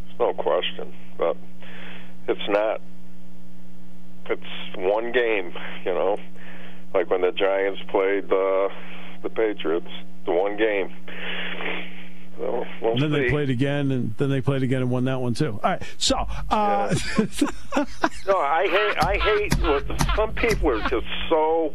[0.06, 1.38] there's no question, but
[2.28, 2.82] it's not.
[4.30, 5.54] It's one game,
[5.86, 6.18] you know,
[6.94, 8.70] like when the Giants played uh,
[9.24, 9.90] the Patriots
[10.28, 10.94] the one game.
[12.38, 13.20] So we'll and then see.
[13.20, 15.60] they played again, and then they played again and won that one too.
[15.64, 16.16] All right, so
[16.50, 16.94] uh...
[17.18, 17.26] yeah.
[18.28, 19.86] no, I hate I hate what
[20.16, 21.74] some people are just so.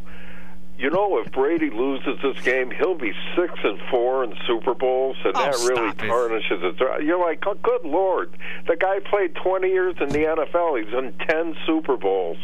[0.79, 5.17] You know, if Brady loses this game, he'll be six and four in Super Bowls,
[5.25, 7.05] and oh, that really tarnishes it.
[7.05, 8.37] You're like, oh, good lord,
[8.67, 10.83] the guy played 20 years in the NFL.
[10.83, 12.39] He's in 10 Super Bowls.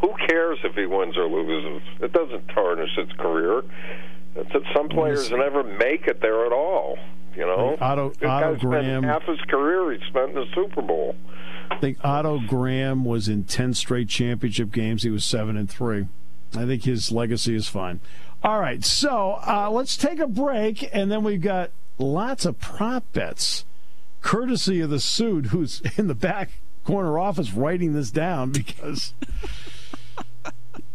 [0.00, 1.86] Who cares if he wins or loses?
[2.00, 3.62] It doesn't tarnish his career
[4.34, 6.98] that some players never make it there at all.
[7.36, 9.02] You know, Otto, this Otto guy's Graham.
[9.02, 11.16] half his career he spent in the Super Bowl.
[11.70, 15.02] I think Otto Graham was in ten straight championship games.
[15.02, 16.06] He was seven and three.
[16.54, 18.00] I think his legacy is fine.
[18.44, 23.10] All right, so uh, let's take a break, and then we've got lots of prop
[23.12, 23.64] bets,
[24.20, 26.50] courtesy of the suit who's in the back
[26.84, 29.14] corner office writing this down because.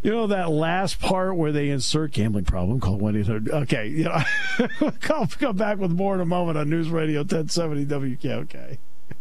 [0.01, 3.49] You know that last part where they insert gambling problem, call 1 800.
[3.49, 4.23] Okay, you know,
[5.01, 8.77] come, come back with more in a moment on News Radio 1070 WKOK.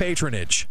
[0.00, 0.66] patronage.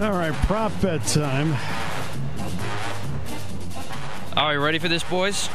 [0.00, 1.52] All right, prop bet time.
[4.36, 5.48] Are we ready for this, boys?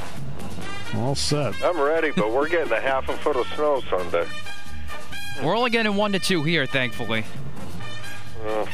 [0.95, 1.53] All set.
[1.63, 4.27] I'm ready, but we're getting a half a foot of snow Sunday.
[5.41, 7.23] We're only getting one to two here, thankfully.
[8.45, 8.65] Uh,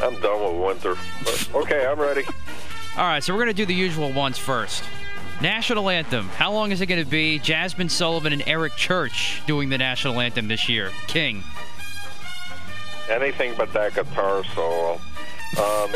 [0.00, 0.96] I'm done with winter.
[1.22, 2.24] But, okay, I'm ready.
[2.96, 4.84] All right, so we're going to do the usual ones first.
[5.40, 6.28] National Anthem.
[6.30, 7.38] How long is it going to be?
[7.38, 10.90] Jazmine Sullivan and Eric Church doing the National Anthem this year.
[11.06, 11.44] King.
[13.08, 15.00] Anything but that guitar solo.
[15.58, 15.90] Um,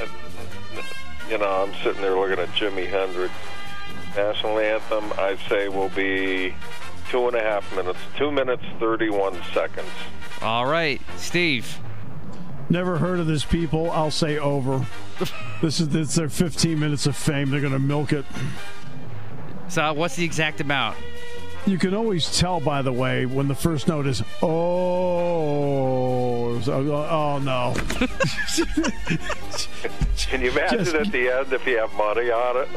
[1.30, 3.32] you know, I'm sitting there looking at Jimi Hendrix.
[4.14, 6.54] National Anthem, I'd say, will be
[7.08, 7.98] two and a half minutes.
[8.16, 9.88] Two minutes, 31 seconds.
[10.42, 11.78] All right, Steve.
[12.70, 13.90] Never heard of this people.
[13.90, 14.86] I'll say over.
[15.60, 17.50] this is this their 15 minutes of fame.
[17.50, 18.24] They're going to milk it.
[19.68, 20.96] So, what's the exact amount?
[21.66, 24.48] You can always tell, by the way, when the first note is oh,
[26.64, 27.74] oh, oh no.
[30.30, 32.68] Can you imagine Just- at the end if you have money on it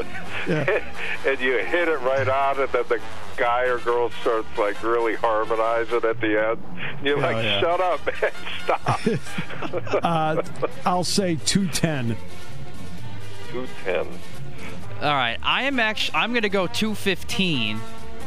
[0.48, 0.84] Yeah.
[1.32, 3.00] and you hit it right on and then the
[3.38, 6.60] guy or girl starts like really harmonizing at the end?
[6.98, 7.60] And you're Oh, like, yeah.
[7.62, 8.32] shut up, man,
[8.64, 9.00] stop.
[10.04, 10.42] Uh,
[10.86, 12.18] I'll say 210.
[13.52, 14.08] 210.
[15.02, 17.80] All right, I am actually I'm going to go 215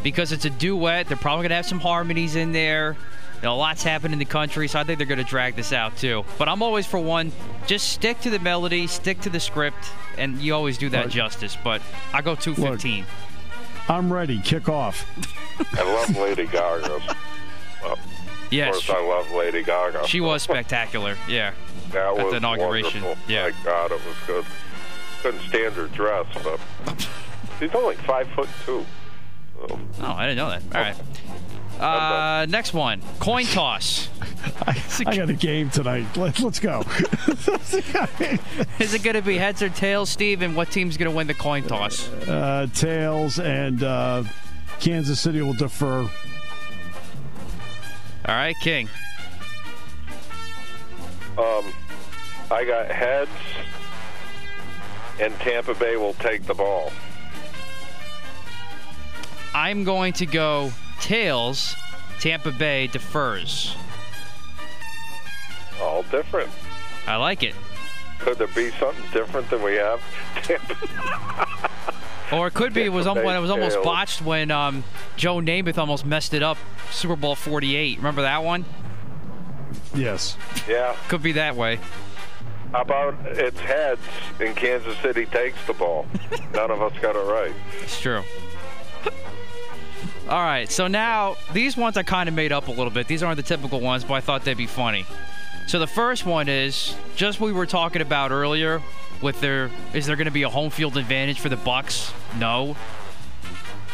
[0.02, 1.08] because it's a duet.
[1.08, 2.96] They're probably going to have some harmonies in there.
[3.36, 5.56] You know, a lot's happened in the country, so I think they're going to drag
[5.56, 6.24] this out too.
[6.38, 7.32] But I'm always for one,
[7.66, 11.08] just stick to the melody, stick to the script, and you always do that Right.
[11.10, 11.56] justice.
[11.62, 11.82] But
[12.14, 13.04] I go 215.
[13.88, 14.40] I'm ready.
[14.40, 15.06] Kick off.
[15.78, 17.00] I love Lady Gaga.
[17.82, 17.98] Well,
[18.50, 20.06] yes, of course, I love Lady Gaga.
[20.08, 21.16] she was spectacular.
[21.28, 21.52] Yeah.
[21.92, 23.30] that at was the inauguration, Wonderful.
[23.32, 23.50] yeah.
[23.50, 24.44] My God, it was good.
[25.22, 26.58] Couldn't stand her dress, but
[27.60, 28.84] she's only five foot two.
[29.68, 30.62] So, Oh, I didn't know that.
[30.74, 30.96] All right.
[31.80, 34.08] Uh, next one, coin toss.
[34.66, 36.06] I got a game tonight.
[36.16, 36.82] Let, let's go.
[38.78, 40.40] Is it going to be heads or tails, Steve?
[40.42, 42.08] And what team's going to win the coin toss?
[42.28, 44.24] uh, Tails and uh,
[44.80, 46.00] Kansas City will defer.
[48.28, 48.88] All right, King.
[51.38, 51.64] um,
[52.50, 53.30] I got heads,
[55.20, 56.92] and Tampa Bay will take the ball.
[59.54, 61.74] I'm going to go tails.
[62.20, 63.76] Tampa Bay defers.
[65.80, 66.50] All different.
[67.06, 67.54] I like it.
[68.18, 70.00] Could there be something different than we have?
[72.32, 73.84] Or it could be it was um, when it was almost tails.
[73.84, 74.82] botched when um,
[75.16, 76.58] Joe Namath almost messed it up.
[76.90, 77.98] Super Bowl 48.
[77.98, 78.64] Remember that one?
[79.94, 80.36] Yes.
[80.68, 80.96] yeah.
[81.08, 81.78] Could be that way.
[82.72, 84.00] How about it's heads,
[84.40, 86.06] and Kansas City takes the ball?
[86.52, 87.54] None of us got it right.
[87.82, 88.22] It's true.
[90.28, 93.06] All right, so now these ones I kind of made up a little bit.
[93.06, 95.06] These aren't the typical ones, but I thought they'd be funny.
[95.68, 98.82] So the first one is just we were talking about earlier
[99.22, 102.12] with their is there going to be a home field advantage for the Bucs?
[102.40, 102.76] No.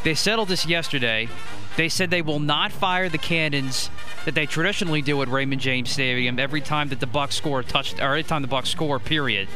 [0.04, 1.28] They settled this yesterday.
[1.76, 3.90] They said they will not fire the cannons
[4.24, 7.64] that they traditionally do at Raymond James Stadium every time that the Bucs score a
[7.64, 9.48] touch or every time the Bucs score period.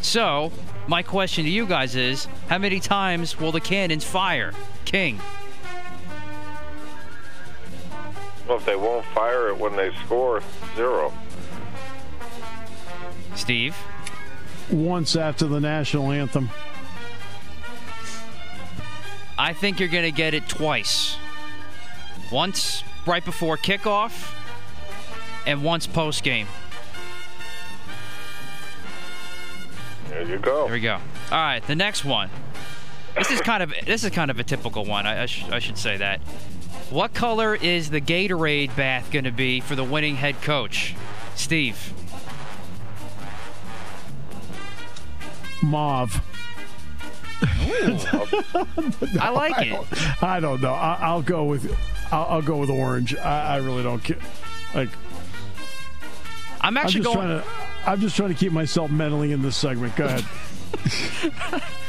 [0.00, 0.50] So,
[0.88, 4.52] my question to you guys is, how many times will the cannons fire?
[4.84, 5.20] King.
[8.46, 10.42] Well, if they won't fire it when they score,
[10.76, 11.12] zero.
[13.34, 13.76] Steve.
[14.70, 16.50] Once after the national anthem.
[19.38, 21.16] I think you're going to get it twice.
[22.30, 24.34] Once right before kickoff
[25.46, 26.46] and once post game.
[30.08, 30.64] There you go.
[30.64, 30.94] There we go.
[30.94, 31.00] All
[31.38, 32.30] right, the next one.
[33.16, 35.06] This is kind of this is kind of a typical one.
[35.06, 36.20] I, I, sh- I should say that.
[36.94, 40.94] What color is the Gatorade bath going to be for the winning head coach,
[41.34, 41.92] Steve?
[45.60, 46.22] Mauve.
[49.20, 50.22] I like I it.
[50.22, 50.72] I don't know.
[50.72, 51.76] I, I'll go with
[52.12, 53.16] I'll, I'll go with orange.
[53.16, 54.18] I, I really don't care.
[54.72, 54.90] Like
[56.60, 57.26] I'm I'm actually just going.
[57.26, 57.44] to
[57.86, 59.96] I'm just trying to keep myself mentally in this segment.
[59.96, 60.24] Go ahead.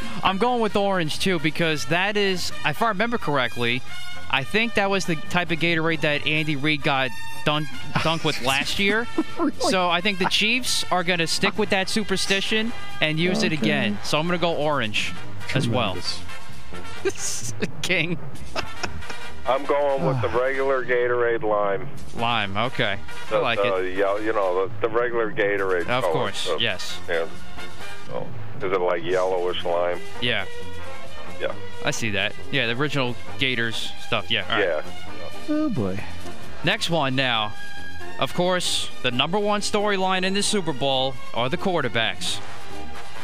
[0.24, 3.84] I'm going with orange too because that is, if I remember correctly,
[4.30, 7.10] I think that was the type of Gatorade that Andy Reid got
[7.46, 9.08] dunk, dunked with last year.
[9.60, 13.52] So I think the Chiefs are going to stick with that superstition and use it
[13.52, 13.98] again.
[14.04, 15.14] So I'm going to go orange
[15.54, 15.98] as well.
[17.82, 18.18] King
[19.48, 21.88] I'm going with the regular Gatorade lime.
[22.18, 22.58] lime.
[22.58, 22.98] Okay,
[23.32, 23.98] I like the, it.
[23.98, 25.82] yell- you know, the, the regular Gatorade.
[25.88, 26.14] Of color.
[26.14, 27.28] course, So, yes, Yeah.
[28.08, 28.28] So,
[28.58, 30.00] is it like yellowish lime?
[30.22, 30.46] yeah,
[31.40, 31.54] Yeah.
[31.84, 32.34] I see that.
[32.52, 34.32] Yeah, the original Gators stuff.
[34.32, 34.46] Yeah.
[34.50, 34.68] all right.
[34.68, 34.84] Yeah.
[35.50, 36.00] Oh boy.
[36.64, 37.54] Next one now.
[38.20, 42.40] Of course, the number one storyline in the Super Bowl are the quarterbacks.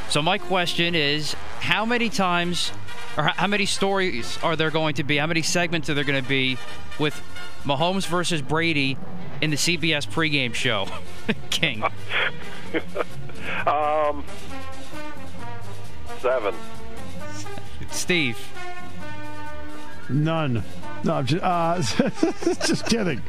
[0.10, 2.74] So my question is, how many times
[3.18, 5.18] or how many stories are there going to be?
[5.18, 6.58] How many segments are there going to be
[7.00, 7.22] with
[7.64, 8.98] Mahomes versus Brady
[9.40, 10.88] in the CBS pregame show?
[11.50, 11.84] King.
[13.66, 14.24] um,
[16.20, 16.54] seven.
[17.92, 18.38] Steve.
[20.10, 20.64] None.
[21.04, 21.82] No, I'm just, uh,
[22.66, 23.22] just kidding.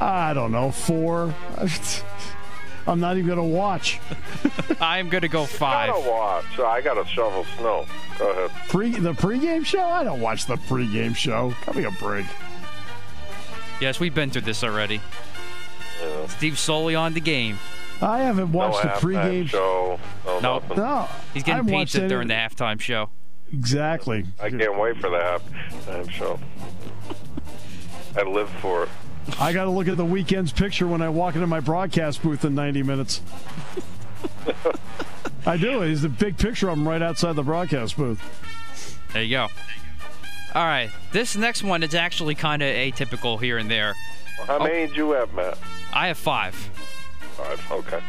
[0.00, 0.70] I don't know.
[0.70, 1.34] Four.
[2.86, 4.00] I'm not even going to watch.
[4.80, 5.90] I'm going to go five.
[5.90, 6.58] I gotta watch.
[6.58, 7.86] I got to shovel snow.
[8.18, 8.50] Go ahead.
[8.68, 9.82] Pre the pregame show?
[9.84, 11.54] I don't watch the pregame show.
[11.66, 12.26] Give me a break.
[13.80, 15.00] Yes, we've been through this already.
[16.02, 16.26] Yeah.
[16.28, 17.58] Steve solely on the game.
[18.02, 20.00] I haven't watched no the pregame show.
[20.24, 20.76] No, Nope.
[20.76, 23.10] No, He's getting I watched pizza any- during the halftime show.
[23.52, 24.24] Exactly.
[24.40, 26.38] I can't wait for the halftime show.
[28.16, 28.88] I live for it.
[29.38, 32.44] I got to look at the Weeknd's picture when I walk into my broadcast booth
[32.44, 33.20] in 90 minutes.
[35.46, 35.82] I do.
[35.82, 38.20] It's the big picture of him right outside the broadcast booth.
[39.12, 39.48] There you go.
[40.54, 40.90] All right.
[41.12, 43.94] This next one is actually kind of atypical here and there.
[44.46, 44.64] How Oh.
[44.64, 45.58] many did you have, Matt?
[45.92, 46.54] I have five
[47.36, 47.60] Five.
[47.70, 48.00] Okay.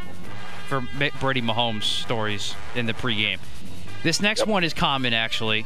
[0.68, 0.82] for
[1.20, 3.40] Brady Mahomes stories in the pregame.
[4.04, 4.48] This next Yep.
[4.48, 5.66] one is common, actually.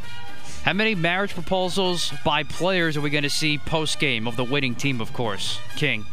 [0.64, 4.44] How many marriage proposals by players are we going to see post game of the
[4.44, 5.60] winning team, of course?
[5.76, 6.06] King.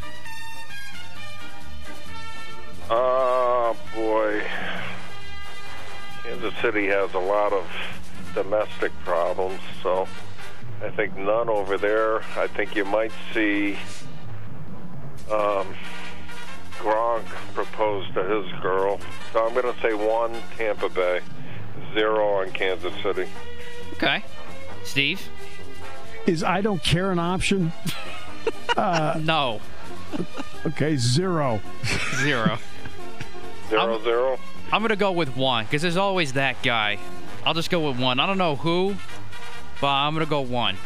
[2.91, 4.43] Oh boy.
[6.23, 7.65] Kansas City has a lot of
[8.35, 10.07] domestic problems, so
[10.83, 12.23] I think none over there.
[12.37, 13.77] I think you might see
[15.31, 15.75] um,
[16.79, 19.01] Gronk propose to his girl.
[19.33, 21.21] So I'm going to say one Tampa Bay,
[21.95, 23.27] zero on Kansas City.
[23.95, 24.25] Okay.
[24.85, 25.21] Steve?
[26.27, 27.73] Is I don't care an option?
[28.77, 29.61] uh, No.
[30.67, 31.61] Okay, zero.
[32.23, 32.59] Zero.
[33.69, 34.39] Zero I'm- zero.
[34.73, 36.99] I'm going to go with one because there's always that guy.
[37.45, 38.21] I'll just go with one.
[38.21, 38.97] I don't know who,
[39.83, 40.77] but I'm going to go one.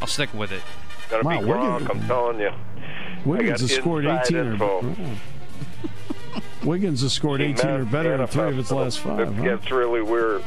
[0.00, 0.62] I'll stick with it.
[1.08, 1.78] Got to Wow, be we're Gronk.
[1.86, 2.50] getting- I'm telling you.
[3.24, 4.94] Wiggins got has scored inside 18 or info.
[6.66, 9.28] Wiggins has scored He 18 or better in three of its last manifested.
[9.28, 9.44] five.
[9.46, 9.56] It huh?
[9.56, 10.42] gets really weird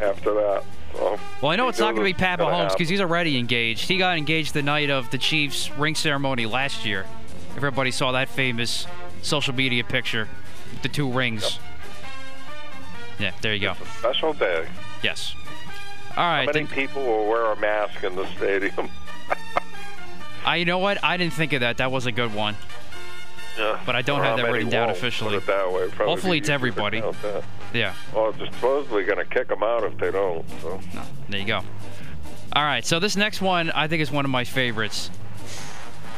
[0.00, 0.64] after that.
[0.92, 3.36] So Well, I know it's not going to be it's Pat Mahomes because he's already
[3.36, 3.88] engaged.
[3.88, 7.06] He got engaged the night of the Chiefs' ring ceremony last year.
[7.56, 8.86] Everybody saw that famous
[9.22, 10.28] social media picture
[10.70, 11.58] with the two rings.
[13.18, 13.74] Yeah, there you go.
[13.98, 14.66] special day.
[15.02, 15.34] Yes.
[16.16, 16.46] All right.
[16.46, 18.88] How many Then, people will wear a mask in the stadium?
[20.46, 21.02] I, you know what?
[21.02, 21.78] I didn't think of that.
[21.78, 22.56] That was a good one.
[23.58, 23.80] Yeah.
[23.86, 25.36] But I don't have that written down officially.
[25.36, 25.88] It that way.
[25.88, 27.02] Probably Hopefully it's everybody.
[27.72, 27.94] Yeah.
[28.14, 30.44] Well, they're supposedly going to kick them out if they don't.
[30.62, 31.60] So No, there you go.
[32.52, 35.10] All right, so this next one I think is one of my favorites.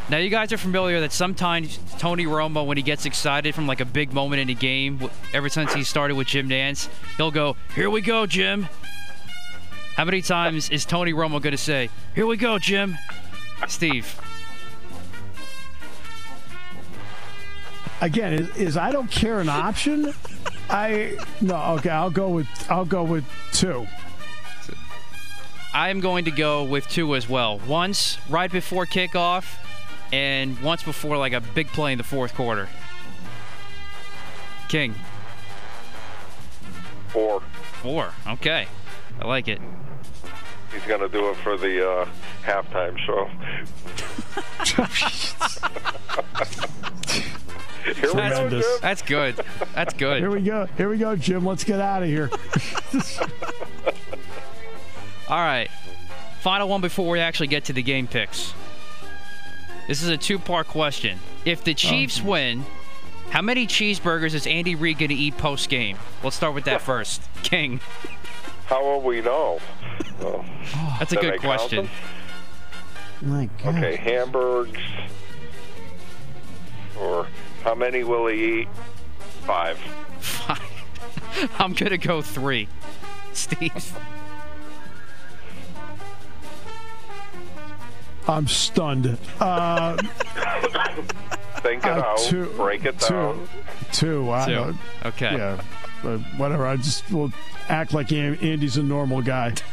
[0.08, 3.80] Now you guys are familiar that sometimes Tony Romo, when he gets excited from like
[3.80, 7.56] a big moment in a game, ever since he started with Jim Nantz, he'll go,
[7.74, 8.68] "Here we go, Jim."
[9.96, 12.96] How many times is Tony Romo going to say, "Here we go, Jim"?
[13.66, 14.20] Steve.
[18.00, 20.12] Again, is, is I don't care an option?
[20.68, 21.56] I no.
[21.78, 23.86] Okay, I'll go with I'll go with two.
[25.72, 27.60] I'm going to go with two as well.
[27.66, 29.44] Once right before kickoff,
[30.12, 32.68] and once before like a big play in the fourth quarter.
[34.68, 34.94] King.
[37.08, 37.42] four.
[37.82, 38.10] Four.
[38.26, 38.66] Okay.
[39.20, 39.60] I like it.
[40.72, 42.08] He's going to do it for the uh,
[42.42, 43.30] halftime show.
[47.86, 48.66] Here we go, Tremendous.
[48.66, 48.78] Jim.
[48.82, 50.18] That's good.
[50.18, 50.66] Here we go.
[50.76, 51.46] Here we go, Jim.
[51.46, 52.28] Let's get out of here.
[55.28, 55.70] All right.
[56.40, 58.54] Final one before we actually get to the game picks.
[59.86, 61.20] This is a two part question.
[61.44, 62.30] If the Chiefs oh.
[62.30, 62.64] win,
[63.30, 65.96] how many cheeseburgers is Andy Reid going to eat post game?
[66.24, 67.22] Let's start with that first.
[67.44, 67.80] King.
[68.66, 69.60] How will we know?
[70.20, 70.44] Well,
[70.98, 71.86] That's a good I question.
[73.20, 73.30] them?
[73.30, 73.76] My God.
[73.76, 74.80] okay, hamburgs.
[77.00, 77.26] Or
[77.66, 78.68] how many will he eat?
[79.44, 79.76] Five.
[80.20, 80.62] Five.
[81.58, 82.68] I'm going to go three.
[83.32, 83.92] Steve.
[88.28, 89.18] I'm stunned.
[89.40, 89.96] Uh,
[91.60, 92.18] Think it uh, out.
[92.18, 93.48] two, break it down.
[93.92, 94.24] Two.
[94.24, 94.30] Two.
[94.30, 94.54] I Two.
[94.54, 95.36] don't- Okay.
[95.36, 95.60] Yeah.
[96.04, 96.66] But whatever.
[96.66, 97.32] I just will
[97.68, 99.54] act like Andy's a normal guy.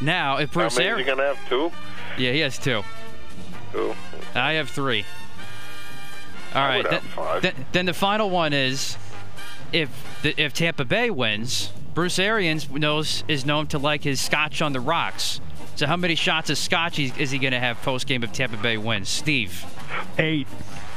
[0.00, 1.08] Now, if How Bruce many are Arians.
[1.08, 1.48] you going to have?
[1.48, 1.70] Two?
[2.20, 2.82] Yeah, he has two.
[3.72, 3.94] Two.
[4.34, 5.04] I have three.
[6.54, 6.90] All I right.
[6.90, 7.02] Then,
[7.40, 8.96] then, then the final one is,
[9.72, 9.88] if
[10.22, 14.72] the, if Tampa Bay wins, Bruce Arians knows is known to like his scotch on
[14.72, 15.40] the rocks.
[15.76, 18.32] So how many shots of scotch is is he going to have post game if
[18.32, 19.08] Tampa Bay wins?
[19.08, 19.64] Steve,
[20.18, 20.46] Eight.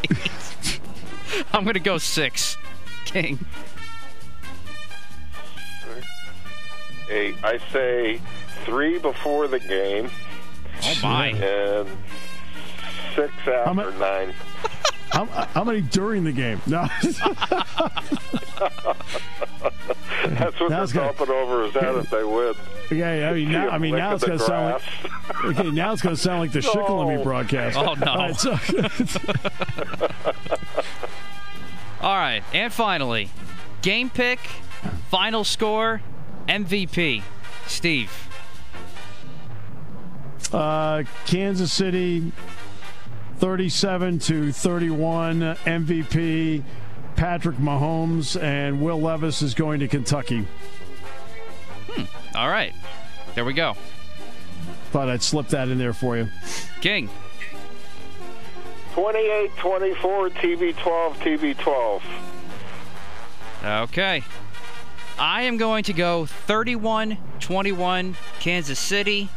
[1.53, 2.57] I'm going to go six.
[3.05, 3.39] King.
[7.09, 7.35] eight.
[7.43, 8.21] I say
[8.65, 10.09] three before the game.
[10.83, 11.27] Oh my!
[11.29, 11.89] And
[13.15, 14.33] six after ma- nine.
[15.11, 16.59] How, how many during the game?
[16.65, 16.87] No.
[20.27, 21.17] That's what That's they're good.
[21.17, 22.53] bumping over is that if they win.
[22.87, 24.81] Okay, I mean now, I mean now it's going to sound
[25.43, 27.23] like okay, now it's going to sound like the Shikellamy No.
[27.23, 27.77] broadcast.
[27.77, 28.11] Oh, no.
[28.11, 28.51] All right, so-
[32.01, 33.29] All right, and finally,
[33.81, 34.39] game pick,
[35.09, 36.01] final score,
[36.47, 37.23] MVP.
[37.67, 38.11] Steve.
[40.53, 42.31] Uh, Kansas City,
[43.37, 45.39] 37 to 31.
[45.41, 46.63] MVP
[47.15, 50.45] Patrick Mahomes and Will Levis is going to Kentucky.
[51.89, 52.03] Hmm,
[52.37, 52.73] all right,
[53.35, 53.75] there we go.
[54.91, 56.27] Thought I'd slip that in there for you.
[56.81, 57.09] King.
[58.93, 62.01] 28 24, TB12, TB12.
[63.83, 64.23] Okay.
[65.17, 69.29] I am going to go 31 21 Kansas City.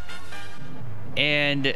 [1.17, 1.75] And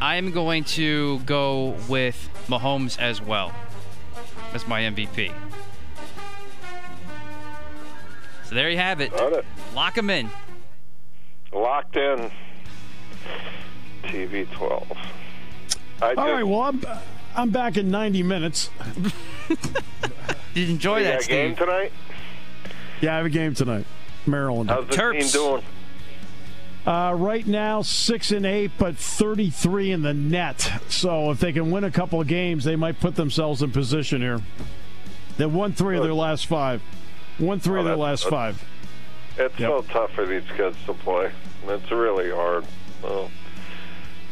[0.00, 3.52] I am going to go with Mahomes as well
[4.52, 5.32] as my MVP.
[8.44, 9.10] So there you have it.
[9.10, 9.44] Got it.
[9.74, 10.30] Lock him in.
[11.52, 12.30] Locked in.
[14.04, 14.98] TB 12.
[16.02, 16.82] I All just, right, well, I'm,
[17.34, 18.70] I'm back in 90 minutes.
[19.48, 19.58] Did
[20.54, 21.92] you enjoy you that, got a game tonight?
[23.00, 23.86] Yeah, I have a game tonight.
[24.26, 24.70] Maryland.
[24.70, 25.20] How's the Terps.
[25.20, 25.62] team doing?
[26.86, 30.70] Uh, right now, six and eight, but 33 in the net.
[30.88, 34.20] So if they can win a couple of games, they might put themselves in position
[34.20, 34.40] here.
[35.36, 36.80] They won three of their last five.
[37.40, 38.64] Won three Oh, of their last five.
[39.36, 39.68] It's Yep.
[39.68, 41.30] so tough for these kids to play.
[41.66, 42.64] It's really hard.
[43.02, 43.30] Well,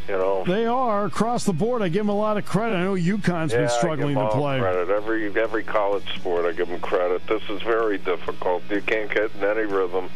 [0.07, 0.43] you know.
[0.47, 1.81] They are across the board.
[1.81, 2.77] I give them a lot of credit.
[2.77, 4.59] I know UConn's yeah, been struggling I give to play.
[4.59, 4.89] Credit.
[4.89, 7.27] Every every college sport, I give them credit.
[7.27, 8.63] This is very difficult.
[8.69, 10.09] You can't get in any rhythm.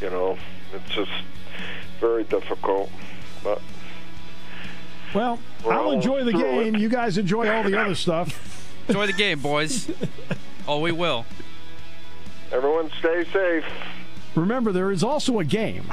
[0.00, 0.38] You know,
[0.74, 1.10] it's just
[2.00, 2.90] very difficult.
[3.44, 3.60] But
[5.14, 6.74] Well, I'll enjoy the game.
[6.74, 6.80] it.
[6.80, 8.48] You guys enjoy all the other stuff.
[8.88, 9.88] Enjoy the game, boys.
[10.66, 11.24] Oh, we will.
[12.50, 13.64] everyone, stay safe.
[14.34, 15.92] Remember, there is also a game.